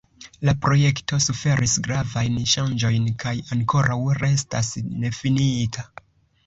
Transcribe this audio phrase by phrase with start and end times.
[0.47, 4.77] La projekto suferis gravajn ŝanĝojn kaj ankoraŭ restas
[5.07, 5.89] nefinita.